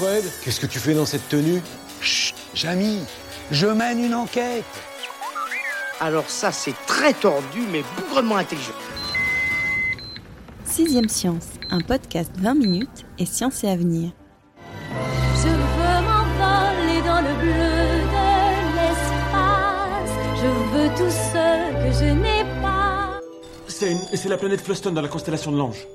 [0.00, 1.60] Fred, qu'est-ce que tu fais dans cette tenue
[2.00, 3.00] Chut, Jamy,
[3.50, 4.64] je mène une enquête.
[6.00, 8.72] Alors ça, c'est très tordu, mais bougrement intelligent.
[10.64, 14.12] Sixième Science, un podcast 20 minutes et science et avenir.
[15.34, 17.52] Je veux m'envoler dans le bleu
[18.14, 20.10] de l'espace.
[20.36, 23.20] Je veux tout ce que je n'ai pas.
[23.68, 25.86] C'est une- c'est la planète Fluston dans la constellation de l'Ange.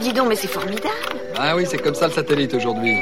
[0.00, 0.88] Dis donc, mais c'est formidable
[1.36, 2.96] Ah oui, c'est comme ça le satellite aujourd'hui.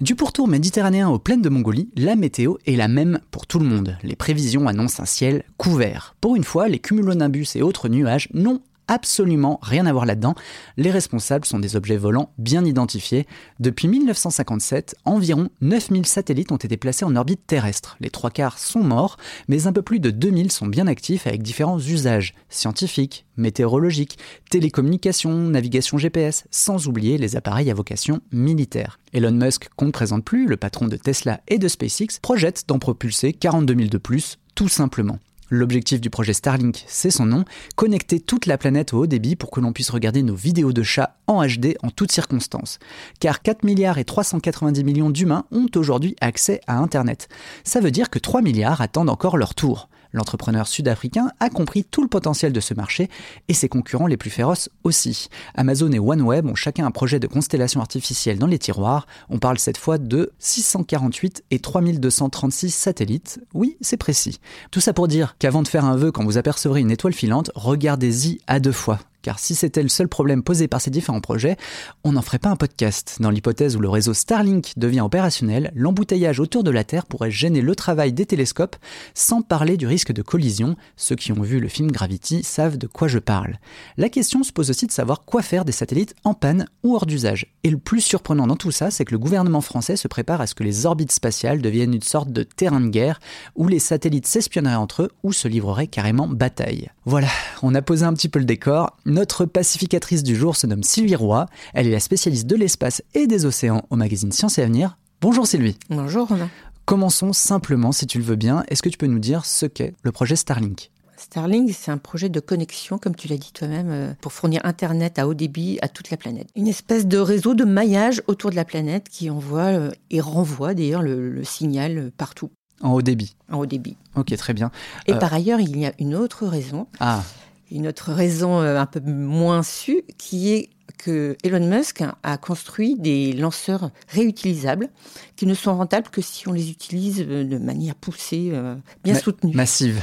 [0.00, 3.66] Du pourtour méditerranéen aux plaines de Mongolie, la météo est la même pour tout le
[3.66, 3.98] monde.
[4.02, 6.16] Les prévisions annoncent un ciel couvert.
[6.22, 10.34] Pour une fois, les cumulonimbus et autres nuages n'ont absolument rien à voir là-dedans.
[10.76, 13.26] Les responsables sont des objets volants bien identifiés.
[13.60, 17.96] Depuis 1957, environ 9000 satellites ont été placés en orbite terrestre.
[18.00, 19.16] Les trois quarts sont morts,
[19.48, 24.18] mais un peu plus de 2000 sont bien actifs avec différents usages scientifiques, météorologiques,
[24.50, 28.98] télécommunications, navigation GPS, sans oublier les appareils à vocation militaire.
[29.12, 32.80] Elon Musk, qu'on ne présente plus, le patron de Tesla et de SpaceX, projette d'en
[32.80, 35.20] propulser 42 000 de plus, tout simplement.
[35.52, 39.50] L'objectif du projet Starlink, c'est son nom, connecter toute la planète au haut débit pour
[39.50, 42.78] que l'on puisse regarder nos vidéos de chats en HD en toutes circonstances.
[43.18, 47.28] Car 4 milliards et 390 millions d'humains ont aujourd'hui accès à Internet.
[47.64, 49.89] Ça veut dire que 3 milliards attendent encore leur tour.
[50.12, 53.08] L'entrepreneur sud-africain a compris tout le potentiel de ce marché
[53.48, 55.28] et ses concurrents les plus féroces aussi.
[55.54, 59.06] Amazon et OneWeb ont chacun un projet de constellation artificielle dans les tiroirs.
[59.28, 63.40] On parle cette fois de 648 et 3236 satellites.
[63.54, 64.40] Oui, c'est précis.
[64.70, 67.50] Tout ça pour dire qu'avant de faire un vœu quand vous apercevrez une étoile filante,
[67.54, 68.98] regardez-y à deux fois.
[69.22, 71.56] Car si c'était le seul problème posé par ces différents projets,
[72.04, 73.18] on n'en ferait pas un podcast.
[73.20, 77.60] Dans l'hypothèse où le réseau Starlink devient opérationnel, l'embouteillage autour de la Terre pourrait gêner
[77.60, 78.76] le travail des télescopes,
[79.14, 80.76] sans parler du risque de collision.
[80.96, 83.58] Ceux qui ont vu le film Gravity savent de quoi je parle.
[83.96, 87.06] La question se pose aussi de savoir quoi faire des satellites en panne ou hors
[87.06, 87.46] d'usage.
[87.62, 90.46] Et le plus surprenant dans tout ça, c'est que le gouvernement français se prépare à
[90.46, 93.20] ce que les orbites spatiales deviennent une sorte de terrain de guerre,
[93.54, 96.90] où les satellites s'espionneraient entre eux ou se livreraient carrément bataille.
[97.04, 97.28] Voilà,
[97.62, 98.96] on a posé un petit peu le décor.
[99.10, 101.46] Notre pacificatrice du jour se nomme Sylvie Roy.
[101.74, 104.98] Elle est la spécialiste de l'espace et des océans au magazine Science et Avenir.
[105.20, 105.76] Bonjour Sylvie.
[105.90, 106.48] Bonjour Romain.
[106.84, 108.62] Commençons simplement, si tu le veux bien.
[108.68, 110.92] Est-ce que tu peux nous dire ce qu'est le projet Starlink?
[111.16, 115.18] Starlink, c'est un projet de connexion, comme tu l'as dit toi-même, euh, pour fournir Internet
[115.18, 116.46] à haut débit à toute la planète.
[116.54, 120.72] Une espèce de réseau de maillage autour de la planète qui envoie euh, et renvoie
[120.72, 122.50] d'ailleurs le, le signal euh, partout
[122.80, 123.34] En haut débit.
[123.50, 123.96] en haut débit.
[124.14, 124.70] Ok, très bien.
[125.08, 127.24] Et Euh, par ailleurs, il y a une autre raison, Ah,
[127.70, 132.96] une autre raison euh, un peu moins sue, qui est que Elon Musk a construit
[132.98, 134.88] des lanceurs réutilisables
[135.36, 139.14] qui ne sont rentables que si on les utilise euh, de manière poussée, euh, bien
[139.14, 139.54] Ma- soutenue.
[139.54, 140.02] massive.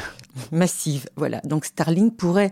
[0.51, 1.05] massive.
[1.15, 1.39] Voilà.
[1.43, 2.51] Donc Starlink pourrait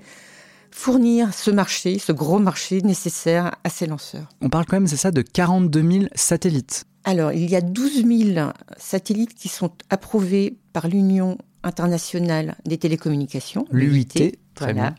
[0.72, 4.28] fournir ce marché, ce gros marché nécessaire à ces lanceurs.
[4.42, 6.84] On parle quand même, c'est ça, de 42 000 satellites.
[7.06, 13.66] Alors, il y a 12 000 satellites qui sont approuvés par l'Union internationale des télécommunications,
[13.72, 14.08] L'UIT,
[14.54, 14.74] très voilà.
[14.74, 14.96] bien.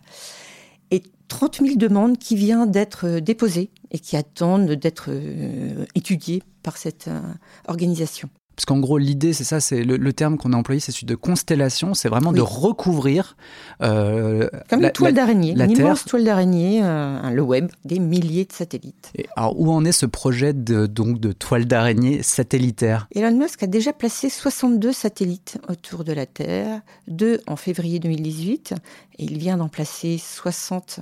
[0.90, 6.42] Et 30 000 demandes qui viennent d'être euh, déposées et qui attendent d'être euh, étudiées
[6.62, 7.20] par cette euh,
[7.68, 8.28] organisation.
[8.56, 11.04] Parce qu'en gros, l'idée, c'est ça, c'est le, le terme qu'on a employé, c'est celui
[11.06, 12.36] de constellation, c'est vraiment Oui.
[12.36, 13.36] de recouvrir
[13.82, 15.84] euh, Comme la- une toile d'araignée, la une Terre.
[15.86, 19.10] immense toile d'araignée, euh, le web, des milliers de satellites.
[19.14, 23.08] Et alors, où en est ce projet de, donc, de toile d'araignée satellitaire?
[23.14, 28.72] Elon Musk a déjà placé 62 satellites autour de la Terre, deux en février 2018,
[29.18, 31.00] et il vient d'en placer 60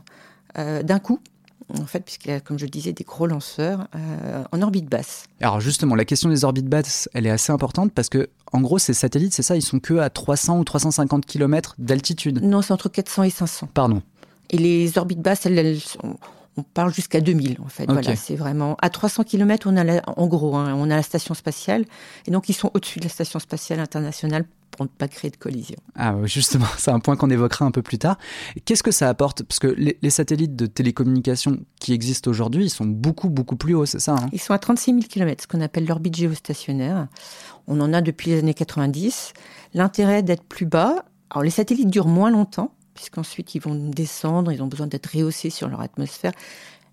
[0.59, 1.21] euh, d'un coup,
[1.73, 5.25] en fait, puisqu'il a, comme je le disais, des gros lanceurs euh, en orbite basse.
[5.41, 8.79] Alors justement, la question des orbites basses, elle est assez importante parce que, en gros,
[8.79, 12.43] ces satellites, c'est ça, ils sont que à 300 ou 350 km d'altitude.
[12.43, 13.69] Non, c'est entre 400 et 500.
[13.75, 14.03] Pardon.
[14.51, 16.17] Et les orbites basses, elles, elles sont-
[16.57, 17.87] on parle jusqu'à 2000 en fait.
[17.91, 21.03] Voilà, c'est vraiment à 300 km, on a la- en gros, hein, on a la
[21.03, 21.85] station spatiale,
[22.27, 24.45] et donc ils sont au-dessus de la station spatiale internationale
[24.77, 25.77] pour ne pas créer de collision.
[25.95, 28.19] Ah, justement, c'est un point qu'on évoquera un peu plus tard.
[28.65, 29.43] Qu'est-ce que ça apporte?
[29.43, 33.75] Parce que les, les, satellites de télécommunication qui existent aujourd'hui, ils sont beaucoup, beaucoup plus
[33.75, 34.29] hauts, c'est ça hein?
[34.33, 37.09] Ils sont à 36 000 km, ce qu'on appelle l'orbite géostationnaire.
[37.67, 39.33] On en a depuis les années 90.
[39.75, 44.63] L'intérêt d'être plus bas, alors les satellites durent moins longtemps, puisqu'ensuite ils vont descendre, ils
[44.63, 46.33] ont besoin d'être rehaussés sur leur atmosphère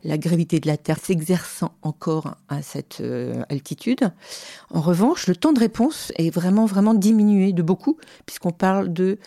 [0.04, 4.12] la gravité de la Terre s'exerçant encore à cette euh, altitude.
[4.70, 9.18] En revanche, le temps de réponse est vraiment, vraiment diminué de beaucoup, puisqu'on parle de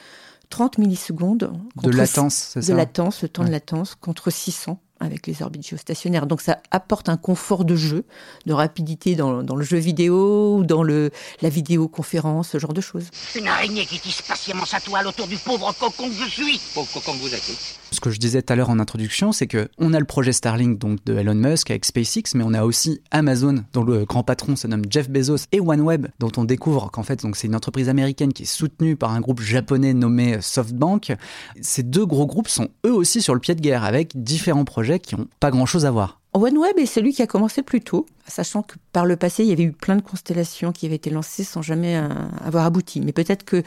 [0.50, 1.52] 30 millisecondes.
[1.82, 2.72] De latence, c'est ça?
[2.72, 3.48] De latence, le temps ouais.
[3.48, 6.26] de latence, contre 600 avec les orbites géostationnaires.
[6.26, 8.04] Donc ça apporte un confort de jeu,
[8.46, 11.10] de rapidité dans, dans le jeu vidéo ou dans le,
[11.42, 13.10] la vidéoconférence, ce genre de choses.
[13.36, 16.60] Une araignée qui tisse patiemment sa toile autour du pauvre cocon que je suis.
[16.74, 17.42] Pauvre cocon que vous êtes.
[17.90, 20.32] Ce que je disais tout à l'heure en introduction, c'est que on a le projet
[20.32, 24.24] Starlink donc de Elon Musk avec SpaceX, mais on a aussi Amazon dont le grand
[24.24, 27.54] patron se nomme Jeff Bezos et OneWeb dont on découvre qu'en fait donc c'est une
[27.54, 31.14] entreprise américaine qui est soutenue par un groupe japonais nommé SoftBank.
[31.60, 34.93] Ces deux gros groupes sont eux aussi sur le pied de guerre avec différents projets
[35.02, 36.20] qui n'ont pas grand-chose à voir.
[36.34, 39.52] OneWeb est celui qui a commencé plus tôt, sachant que par le passé, il y
[39.52, 42.08] avait eu plein de constellations qui avaient été lancées sans jamais euh,
[42.44, 43.00] avoir abouti.
[43.00, 43.62] Mais peut-être que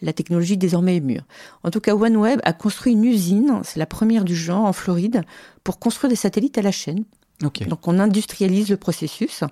[0.00, 1.24] la technologie désormais est mûre.
[1.64, 5.22] En tout cas, OneWeb a construit une usine, c'est la première du genre en Floride,
[5.64, 7.04] pour construire des satellites à la chaîne.
[7.42, 7.64] Okay.
[7.64, 9.42] Donc on industrialise le processus.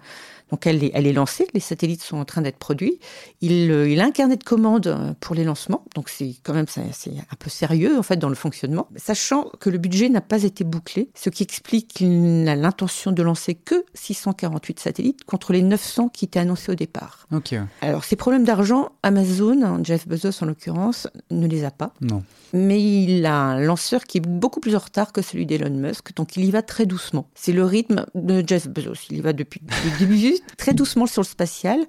[0.52, 3.00] Donc elle est, elle est lancée, les satellites sont en train d'être produits.
[3.40, 6.66] Il, euh, il a un carnet de commandes pour les lancements, donc c'est quand même
[6.69, 10.43] c'est un peu sérieux en fait dans le fonctionnement, sachant que le budget n'a pas
[10.43, 15.62] été bouclé, ce qui explique qu'il n'a l'intention de lancer que 648 satellites contre les
[15.62, 17.26] 900 qui étaient annoncés au départ.
[17.32, 17.62] Okay.
[17.81, 21.94] Alors ces problèmes d'argent, Amazon, Jeff Bezos en l'occurrence, ne les a pas.
[22.02, 22.22] Non.
[22.52, 26.14] Mais il a un lanceur qui est beaucoup plus en retard que celui d'Elon Musk,
[26.14, 27.26] donc il y va très doucement.
[27.34, 29.06] C'est le rythme de Jeff Bezos.
[29.08, 30.19] Il y va depuis le début
[30.56, 31.81] très doucement sur le spatial,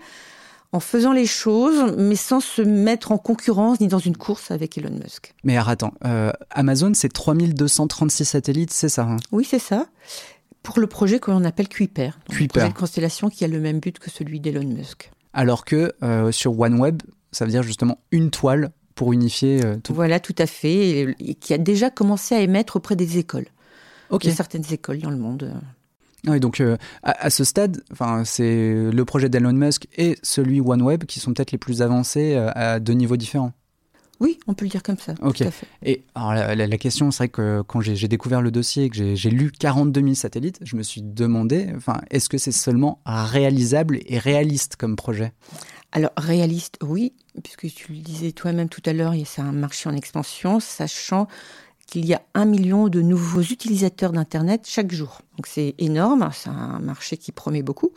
[0.73, 4.77] en faisant les choses, mais sans se mettre en concurrence ni dans une course avec
[4.77, 5.33] Elon Musk.
[5.43, 9.17] Mais alors attends, euh, Amazon, c'est 3236 satellites, c'est ça hein?
[9.31, 9.85] Oui, c'est ça.
[10.63, 12.11] Pour le projet que l'on appelle Kuiper.
[12.29, 12.47] Kuiper.
[12.47, 15.11] projet de constellation qui a le même but que celui d'Elon Musk.
[15.33, 19.93] Alors que euh, sur OneWeb, ça veut dire justement une toile pour unifier euh, tout.
[19.93, 23.47] Voilà, tout à fait, et, et, qui a déjà commencé à émettre auprès des écoles.
[24.09, 24.23] Ok.
[24.23, 25.53] Il y a certaines écoles dans le monde.
[26.27, 30.61] Oui, donc euh, à, à, ce stade, enfin, c'est le projet d'Elon Musk et celui
[30.61, 33.51] OneWeb qui sont peut-être les plus avancés euh, à deux niveaux différents.
[34.19, 35.15] Oui, on peut le dire comme ça.
[35.21, 35.37] Ok.
[35.37, 35.67] Tout à fait.
[35.83, 38.89] Et alors la, la, la question, c'est vrai que quand j'ai découvert le dossier et
[38.89, 43.01] que j'ai lu 42 000 satellites, je me suis demandé, enfin, est-ce que c'est seulement
[43.05, 45.33] réalisable et réaliste comme projet?
[45.91, 49.95] Alors, réaliste, oui, puisque tu le disais toi-même tout à l'heure, c'est un marché en
[49.95, 51.27] expansion, sachant
[51.87, 55.21] qu'il y a un million de nouveaux utilisateurs d'Internet chaque jour.
[55.37, 57.91] Donc c'est énorme, c'est un marché qui promet beaucoup.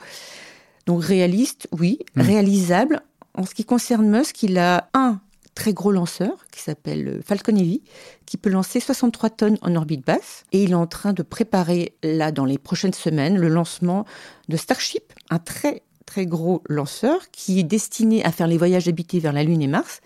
[0.86, 1.98] Donc réaliste, oui.
[2.14, 2.20] Mmh.
[2.20, 3.02] Réalisable,
[3.34, 5.20] en ce qui concerne Musk, il a un
[5.54, 7.82] très gros lanceur qui s'appelle Falcon Heavy,
[8.26, 10.44] qui peut lancer 63 tonnes en orbite basse.
[10.52, 14.04] Et il est en train de préparer, là, dans les prochaines semaines, le lancement
[14.48, 19.18] de Starship, un très très gros lanceur qui est destiné à faire les voyages habités
[19.18, 20.00] vers la Lune et Mars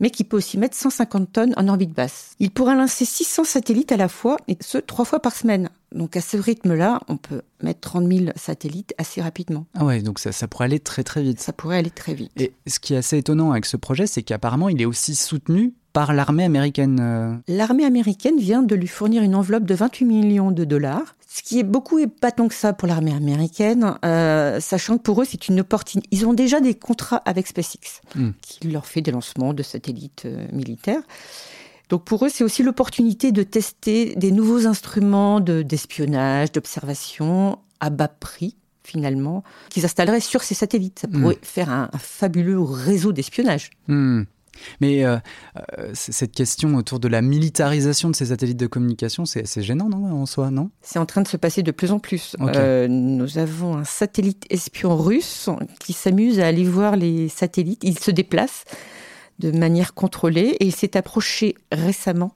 [0.00, 2.34] mais qui peut aussi mettre 150 tonnes en orbite basse.
[2.40, 5.70] Il pourra lancer 600 satellites à la fois, et ce, trois fois par semaine.
[5.92, 9.66] Donc à ce rythme-là, on peut mettre 30 000 satellites assez rapidement.
[9.74, 11.40] Ah ouais, donc ça, ça pourrait aller très très vite.
[11.40, 12.32] Ça pourrait aller très vite.
[12.36, 15.74] Et ce qui est assez étonnant avec ce projet, c'est qu'apparemment, il est aussi soutenu
[15.92, 16.98] par l'armée américaine.
[17.00, 17.34] euh.
[17.48, 21.58] L'armée américaine vient de lui fournir une enveloppe de 28 millions de dollars, ce qui
[21.58, 25.24] est beaucoup et pas tant que ça pour l'armée américaine, euh, sachant que pour eux,
[25.28, 26.08] c'est une opportunité.
[26.10, 28.30] Ils ont déjà des contrats avec SpaceX, Mm.
[28.42, 31.02] qui leur fait des lancements de satellites euh, militaires.
[31.88, 37.90] Donc pour eux, c'est aussi l'opportunité de tester des nouveaux instruments de- d'espionnage, d'observation à
[37.90, 41.00] bas prix finalement, qu'ils installeraient sur ces satellites.
[41.00, 43.70] Ça pourrait faire un, un fabuleux réseau d'espionnage.
[43.86, 44.22] Hmm.
[44.80, 45.18] Mais euh,
[45.78, 49.88] euh, cette question autour de la militarisation de ces satellites de communication, c'est c'est gênant,
[49.88, 50.70] non, en soi, non?
[50.82, 52.36] C'est en train de se passer de plus en plus.
[52.40, 55.48] Euh, nous avons un satellite espion russe
[55.80, 57.82] qui s'amuse à aller voir les satellites.
[57.82, 58.64] Il se déplace
[59.38, 62.34] de manière contrôlée et il s'est approché récemment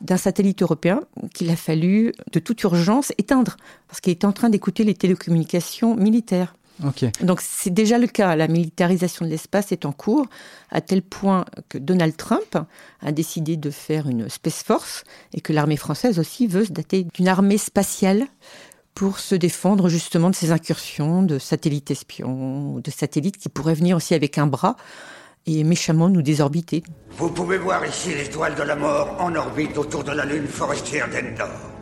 [0.00, 1.00] d'un satellite européen
[1.32, 3.56] qu'il a fallu de toute urgence éteindre
[3.88, 6.54] parce qu'il était en train d'écouter les télécommunications militaires.
[7.20, 8.34] Donc c'est déjà le cas.
[8.36, 10.26] La militarisation de l'espace est en cours
[10.70, 12.58] à tel point que Donald Trump
[13.00, 17.06] a décidé de faire une Space Force et que l'armée française aussi veut se dater
[17.14, 18.26] d'une armée spatiale
[18.94, 23.74] pour se défendre justement de ces incursions de satellites espions, ou de satellites qui pourraient
[23.74, 24.76] venir aussi avec un bras
[25.46, 26.82] et méchamment nous désorbiter.
[27.18, 31.08] Vous pouvez voir ici l'étoile de la mort en orbite autour de la lune forestière
[31.10, 31.73] d'Endor.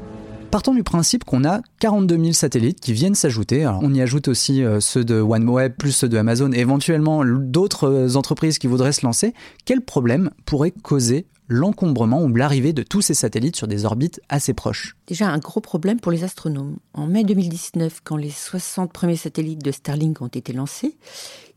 [0.52, 3.66] Partons du principe qu'on a 42 000 satellites qui viennent s'ajouter.
[3.66, 8.16] on y ajoute aussi euh, ceux de OneWeb plus ceux de Amazon éventuellement d'autres euh,
[8.16, 9.32] entreprises qui voudraient se lancer.
[9.64, 14.52] Quel problème pourrait causer l'encombrement ou l'arrivée de tous ces satellites sur des orbites assez
[14.52, 14.94] proches?
[15.06, 16.76] Déjà un gros problème pour les astronomes.
[16.92, 20.98] En mai 2019, quand les 60 premiers satellites de Starlink ont été lancés,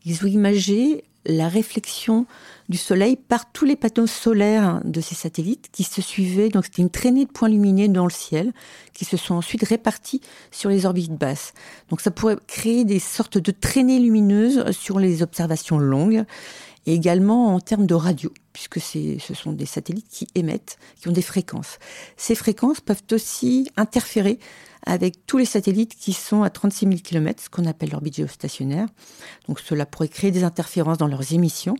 [0.06, 2.26] ils ont imagé la réflexion
[2.68, 6.48] du Soleil par tous les panneaux solaires de ces satellites qui se suivaient.
[6.48, 8.52] Donc c'était une traînée de points lumineux dans le ciel
[8.92, 11.52] qui se sont ensuite répartis sur les orbites basses.
[11.90, 16.24] Donc ça pourrait créer des sortes de traînées lumineuses sur les observations longues
[16.86, 21.12] et également en termes de radio, puisque ce sont des satellites qui émettent, qui ont
[21.12, 21.78] des fréquences.
[22.16, 24.38] Ces fréquences peuvent aussi interférer
[24.86, 28.86] avec tous les satellites qui sont à 36 000 km, ce qu'on appelle l'orbite géostationnaire.
[29.48, 31.76] Donc cela pourrait créer des interférences dans leurs émissions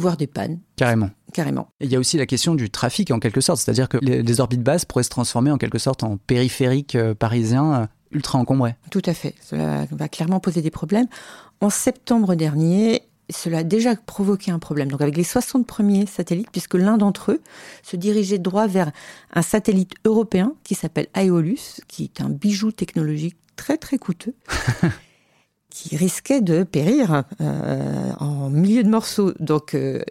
[0.00, 0.58] voire des pannes.
[0.76, 1.10] Carrément.
[1.32, 1.68] Carrément.
[1.80, 4.40] Et il y a aussi la question du trafic en quelque sorte, c'est-à-dire que les,
[4.40, 8.74] orbites basses pourraient se transformer en quelque sorte en périphériques euh, parisiens euh, ultra encombrés.
[8.90, 9.34] Tout à fait.
[9.40, 11.06] Cela va clairement poser des problèmes.
[11.60, 14.90] En septembre dernier, cela a déjà provoqué un problème.
[14.90, 17.40] Donc avec les 60 premiers satellites, puisque l'un d'entre eux
[17.82, 18.90] se dirigeait droit vers
[19.32, 24.34] un satellite européen qui s'appelle Aeolus, qui est un bijou technologique très très coûteux.
[25.70, 29.32] qui risquait de périr euh, en milieu de morceaux.
[29.38, 30.02] Donc euh,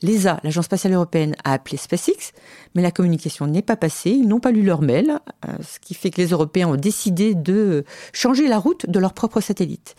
[0.00, 2.32] l'ESA, l'Agence spatiale européenne, a appelé SpaceX,
[2.74, 5.94] mais la communication n'est pas passée, ils n'ont pas lu leur mail, euh, ce qui
[5.94, 9.96] fait que les Européens ont décidé de changer la route de leur propre satellite.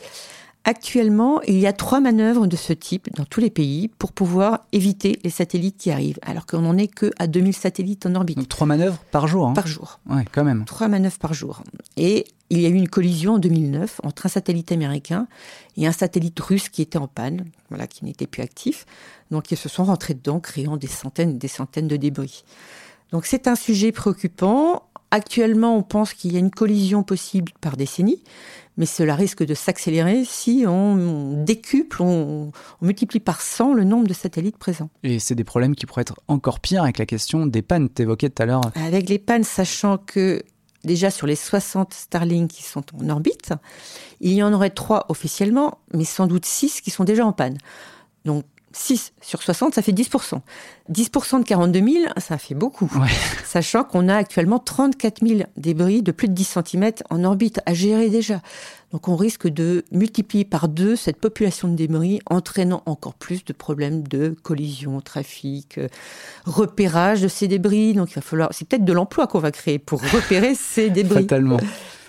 [0.65, 4.65] Actuellement, il y a trois manœuvres de ce type dans tous les pays pour pouvoir
[4.71, 8.37] éviter les satellites qui arrivent, alors qu'on n'en est que à 2000 satellites en orbite.
[8.37, 9.53] Donc trois manœuvres par jour hein?
[9.53, 9.99] Par jour.
[10.09, 10.65] Ouais, quand même.
[10.65, 11.63] Trois manœuvres par jour.
[11.97, 15.27] Et il y a eu une collision en 2009 entre un satellite américain
[15.77, 18.85] et un satellite russe qui était en panne, voilà, qui n'était plus actif.
[19.31, 22.43] Donc ils se sont rentrés dedans, créant des centaines et des centaines de débris.
[23.11, 24.83] Donc c'est un sujet préoccupant.
[25.11, 28.21] Actuellement, on pense qu'il y a une collision possible par décennie,
[28.79, 34.13] mais cela risque de s'accélérer si on, décuple, on, multiplie par 100 le nombre de
[34.13, 34.89] satellites présents.
[35.03, 38.03] Et c'est des problèmes qui pourraient être encore pires avec la question des pannes, tu
[38.03, 38.61] évoquais tout à l'heure.
[38.75, 40.41] Avec les pannes, sachant que
[40.85, 43.53] déjà sur les 60 Starlink qui sont en orbite,
[44.21, 47.57] il y en aurait trois officiellement, mais sans doute 6 qui sont déjà en panne.
[48.23, 50.41] Donc 6 sur 60, ça fait 10%.
[50.91, 52.91] 10% de 42 000, ça fait beaucoup.
[53.45, 57.73] Sachant qu'on a actuellement 34 000 débris de plus de 10 cm en orbite à
[57.73, 58.41] gérer déjà.
[58.91, 63.53] Donc on risque de multiplier par deux cette population de débris, entraînant encore plus de
[63.53, 65.87] problèmes de collision, trafic, euh,
[66.45, 67.93] repérage de ces débris.
[67.93, 71.23] Donc il va falloir, c'est peut-être de l'emploi qu'on va créer pour repérer ces débris.
[71.23, 71.59] Fatalement.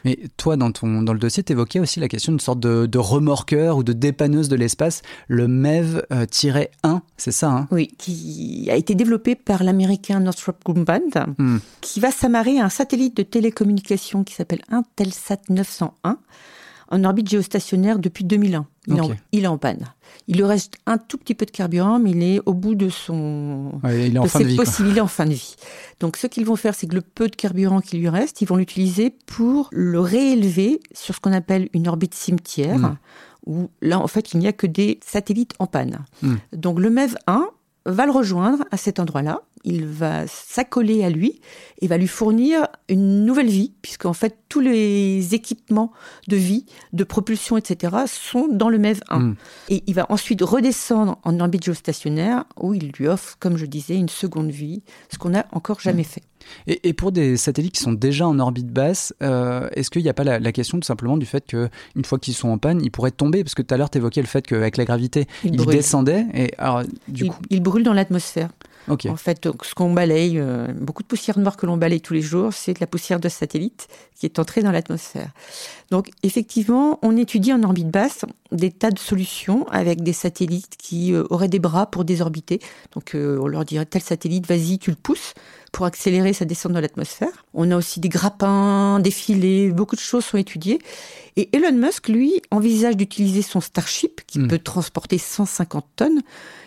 [0.04, 2.99] Mais toi, dans, ton, dans le dossier, tu évoquais aussi la question d'une sorte de,
[2.99, 7.69] remorqueur ou de dépanneuse de l'espace, le MEV-1, c'est ça hein?
[7.71, 11.59] Oui, qui a été développé par l'américain Northrop Grumman, hmm.
[11.80, 16.19] qui va s'amarrer à un satellite de télécommunication qui s'appelle Intelsat 901
[16.91, 18.67] en orbite géostationnaire depuis 2001.
[19.33, 19.85] Il, est en panne.
[20.27, 22.89] Il lui reste un tout petit peu de carburant, mais il est au bout de
[22.89, 23.81] son.
[23.85, 24.59] il est en fin de vie.
[24.81, 25.55] Il est en fin de vie.
[26.01, 28.47] Donc, ce qu'ils vont faire, c'est que le peu de carburant qui lui reste, ils
[28.47, 32.97] vont l'utiliser pour le réélever sur ce qu'on appelle une orbite cimetière, hmm.
[33.47, 36.05] où là, en fait, il n'y a que des satellites en panne.
[36.23, 36.37] Hmm.
[36.53, 37.49] Donc, le MEV 1
[37.87, 41.41] va le rejoindre à cet endroit-là il va s'accoler à lui
[41.81, 45.93] et va lui fournir une nouvelle vie, puisqu'en fait tous les équipements
[46.29, 47.97] de vie, de propulsion, etc.
[48.07, 49.19] sont dans le MEV 1.
[49.19, 49.37] Hmm.
[49.69, 53.97] Et il va ensuite redescendre en orbite géostationnaire, où il lui offre, comme je disais,
[53.97, 54.83] une seconde vie,
[55.13, 56.07] ce qu'on n'a encore jamais hmm.
[56.07, 56.23] fait.
[56.67, 60.15] Et, pour des satellites qui sont déjà en orbite basse, euh, est-ce qu'il n'y a
[60.15, 63.11] pas la, question tout simplement du fait qu'une fois qu'ils sont en panne, ils pourraient
[63.11, 63.45] tomber?
[63.45, 66.27] Parce que tout à l'heure, tu évoquais le fait qu'avec la gravité, ils, descendaient.
[66.35, 67.37] Et alors, du coup...
[67.51, 68.51] ils brûlent dans l'atmosphère.
[68.89, 72.23] En fait, ce qu'on balaye, euh, beaucoup de poussière noire que l'on balaye tous les
[72.23, 75.31] jours, c'est de la poussière de satellite qui est entrée dans l'atmosphère.
[75.91, 81.13] Donc, effectivement, on étudie en orbite basse des tas de solutions avec des satellites qui
[81.13, 82.61] euh, auraient des bras pour désorbiter.
[82.95, 85.35] Donc, euh, on leur dirait tel satellite, vas-y, tu le pousses
[85.73, 87.45] pour accélérer sa descente dans l'atmosphère.
[87.55, 90.81] On a aussi des grappins, des filets, beaucoup de choses sont étudiées.
[91.37, 94.49] Et Elon Musk, lui, envisage d'utiliser son Starship qui hmm.
[94.49, 96.21] peut transporter 150 tonnes.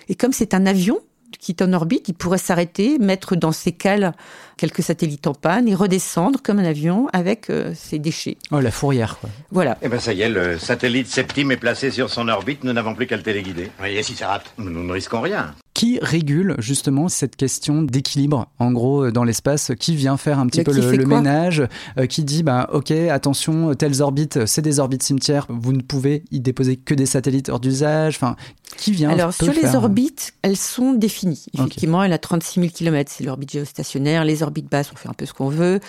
[0.07, 0.99] Et comme c'est un avion,
[1.37, 4.13] qui est en orbite, il pourrait s'arrêter, mettre dans ses cales
[4.57, 8.37] quelques satellites en panne et redescendre comme un avion avec euh, ses déchets.
[8.51, 9.29] Oh, la fourrière, quoi.
[9.51, 9.77] Voilà.
[9.81, 12.95] Eh ben ça y est, le satellite Septime est placé sur son orbite, nous n'avons
[12.95, 13.71] plus qu'à le téléguider.
[13.79, 14.53] Voyez si ça rate.
[14.57, 19.71] Nous ne risquons rien qui régule justement cette question d'équilibre en gros dans l'espace?
[19.79, 21.63] Qui vient faire un petit peu le, ménage
[21.97, 26.23] euh, Qui dit bah ok attention telles orbites c'est des orbites cimetières vous ne pouvez
[26.31, 28.35] y déposer que des satellites hors d'usage Enfin
[28.77, 33.11] qui vient Alors sur les orbites elles sont définies effectivement elle a 36 000 km
[33.13, 35.79] c'est l'orbite géostationnaire les orbites basses on fait un peu ce qu'on veut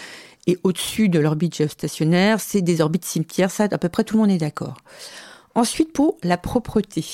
[0.46, 3.50] Et au-dessus de l'orbite géostationnaire, c'est des orbites cimetières.
[3.50, 4.76] Ça, à peu près tout le monde est d'accord.
[5.54, 7.04] Ensuite, pour la propreté.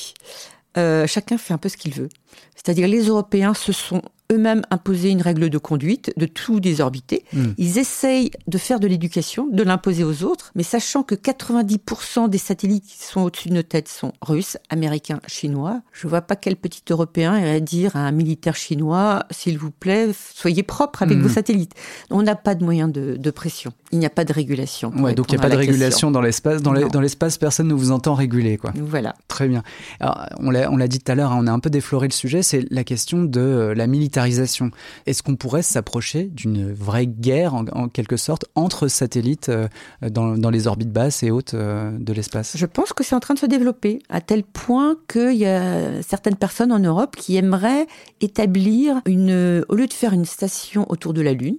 [0.77, 2.09] Euh, chacun fait un peu ce qu'il veut.
[2.55, 7.25] C'est-à-dire les Européens se sont eux-mêmes imposé une règle de conduite, de tout désorbiter.
[7.33, 7.53] Hmm.
[7.59, 12.39] Ils essayent de faire de l'éducation, de l'imposer aux autres, mais sachant que 90% des
[12.39, 16.57] satellites qui sont au-dessus de nos têtes sont russes, américains, chinois, je vois pas quel
[16.57, 21.23] petit Européen irait dire à un militaire chinois, s'il vous plaît, soyez propre avec hmm.
[21.23, 21.75] vos satellites.
[22.11, 23.73] On n'a pas de moyen de, pression.
[23.93, 24.93] Il n'y a pas de régulation.
[24.97, 26.63] Ouais, donc il n'y a pas de régulation dans l'espace.
[26.63, 28.73] Dans l'espace, personne ne vous entend réguler, quoi.
[28.77, 29.15] Voilà.
[29.29, 29.63] Très bien.
[30.01, 32.43] Alors, on l'a dit tout à l'heure, hein, on a un peu défloré le sujet,
[32.43, 34.71] c'est la question de euh, la militarisation.
[35.07, 39.69] Est-ce qu'on pourrait s'approcher d'une vraie guerre, en, quelque sorte, entre satellites euh,
[40.03, 42.57] dans, les orbites basses et hautes euh, de l'espace?
[42.57, 46.03] Je pense que c'est en train de se développer, à tel point qu'il y a
[46.03, 47.87] certaines personnes en Europe qui aimeraient
[48.21, 51.57] établir une, au lieu de faire une station autour de la Lune,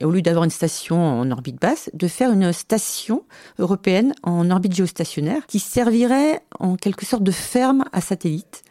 [0.00, 3.24] Et au lieu d'avoir une station en orbite basse, de faire une station
[3.58, 8.62] européenne en orbite géostationnaire qui servirait en quelque sorte de ferme à satellites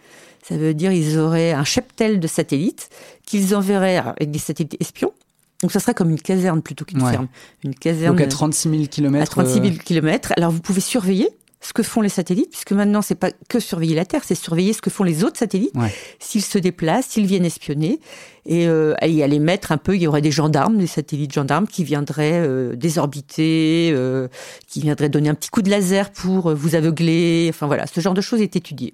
[0.43, 2.89] ça veut dire ils auraient un cheptel de satellites
[3.25, 5.13] qu'ils enverraient avec des satellites espions.
[5.61, 7.27] Donc ça serait comme une caserne plutôt qu'une ferme.
[7.63, 8.15] Une caserne.
[8.15, 9.21] Donc à 36 000 km.
[9.21, 10.33] À 36 000 km.
[10.35, 11.29] Alors vous pouvez surveiller
[11.61, 14.73] ce que font les satellites, puisque maintenant c'est pas que surveiller la Terre, c'est surveiller
[14.73, 15.73] ce que font les autres satellites,
[16.19, 17.99] s'ils se déplacent, s'ils viennent espionner,
[18.47, 19.95] et euh, y aller mettre un peu.
[19.95, 24.27] Il y aurait des gendarmes, des satellites gendarmes qui viendraient euh, désorbiter, euh,
[24.67, 27.47] qui viendraient donner un petit coup de laser pour euh, vous aveugler.
[27.49, 28.93] Enfin voilà, ce genre de choses est étudié.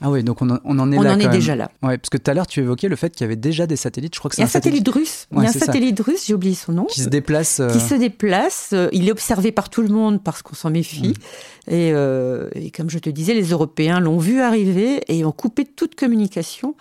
[0.00, 1.12] Ah oui, donc on, en, on en est on là.
[1.12, 1.70] On en est déjà là.
[1.82, 3.76] Ouais, parce que tout à l'heure tu évoquais le fait qu'il y avait déjà des
[3.76, 4.14] satellites.
[4.14, 5.26] Je crois que c'est un, satellite, russe.
[5.32, 6.84] il y a un satellite russe, j'ai oublié son nom.
[6.84, 7.62] Qui se déplace.
[7.72, 8.70] Qui se déplace.
[8.72, 11.08] Euh, il est observé par tout le monde parce qu'on s'en méfie.
[11.08, 11.72] Mm.
[11.72, 15.64] Et, euh, et, comme je te disais, les Européens l'ont vu arriver et ont coupé
[15.64, 16.74] toute communication.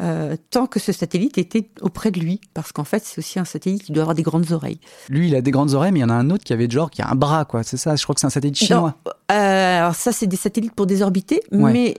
[0.00, 3.44] Euh, tant que ce satellite était auprès de lui, parce qu'en fait c'est aussi un
[3.44, 4.78] satellite qui doit avoir des grandes oreilles.
[5.08, 6.70] Lui, il a des grandes oreilles, mais il y en a un autre qui avait
[6.70, 7.64] genre qui a un bras, quoi.
[7.64, 7.96] C'est ça.
[7.96, 8.96] Je crois que c'est un satellite chinois.
[9.32, 11.96] Euh, alors ça, c'est des satellites pour désorbiter, mais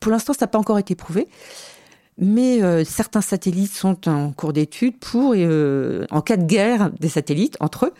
[0.00, 1.28] pour l'instant, ça n'a pas encore été prouvé.
[2.18, 7.10] Mais euh, certains satellites sont en cours d'étude pour, euh, en cas de guerre des
[7.10, 7.92] satellites entre eux,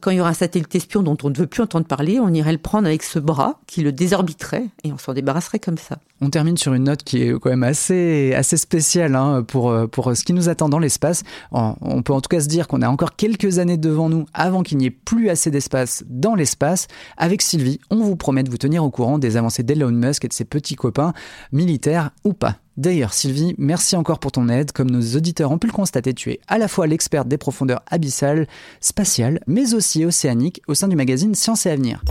[0.00, 2.32] quand il y aura un satellite espion dont on ne veut plus entendre parler, on
[2.32, 5.98] irait le prendre avec ce bras qui le désorbiterait et on s'en débarrasserait comme ça.
[6.20, 10.16] On termine sur une note qui est quand même assez, assez spéciale hein, pour, pour
[10.16, 11.24] ce qui nous attend dans l'espace.
[11.50, 14.62] On peut en tout cas se dire qu'on a encore quelques années devant nous avant
[14.62, 16.86] qu'il n'y ait plus assez d'espace dans l'espace.
[17.16, 20.28] Avec Sylvie, on vous promet de vous tenir au courant des avancées d'Elon Musk et
[20.28, 21.12] de ses petits copains,
[21.50, 22.61] militaires ou pas.
[22.78, 24.72] D'ailleurs, Sylvie, merci encore pour ton aide.
[24.72, 27.82] Comme nos auditeurs ont pu le constater, tu es à la fois l'experte des profondeurs
[27.90, 28.46] abyssales,
[28.80, 32.02] spatiales, mais aussi océaniques au sein du magazine Science et Avenir.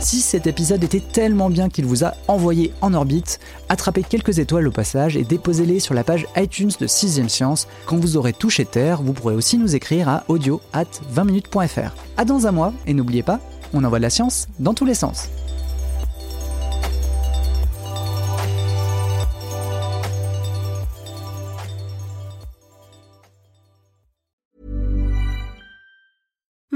[0.00, 4.68] Si cet épisode était tellement bien qu'il vous a envoyé en orbite, attrapez quelques étoiles
[4.68, 7.66] au passage et déposez-les sur la page iTunes de 6ème Science.
[7.86, 11.94] Quand vous aurez touché Terre, vous pourrez aussi nous écrire à audio at 20minutes.fr.
[12.16, 13.40] À dans un mois, et n'oubliez pas,
[13.72, 15.28] on envoie de la science dans tous les sens.